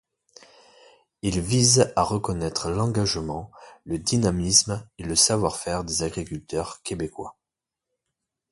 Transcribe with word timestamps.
Il 1.21 1.39
vise 1.41 1.93
à 1.95 2.01
reconnaître 2.01 2.71
l’engagement, 2.71 3.51
le 3.83 3.99
dynamisme 3.99 4.89
et 4.97 5.03
le 5.03 5.15
savoir-faire 5.15 5.83
des 5.83 6.01
agriculteurs 6.01 6.81
québécois. 6.81 7.37